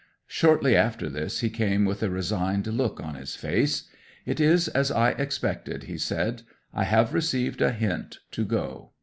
'Shortly 0.25 0.75
after 0.75 1.07
this 1.11 1.41
he 1.41 1.49
came 1.51 1.85
with 1.85 2.01
a 2.01 2.09
resigned 2.09 2.65
look 2.65 2.99
on 2.99 3.13
his 3.13 3.35
face. 3.35 3.87
"It 4.25 4.39
is 4.39 4.67
as 4.67 4.89
I 4.89 5.11
expected," 5.11 5.83
he 5.83 5.99
said. 5.99 6.41
"I 6.73 6.85
have 6.85 7.13
received 7.13 7.61
a 7.61 7.71
hint 7.71 8.17
to 8.31 8.43
go. 8.43 8.93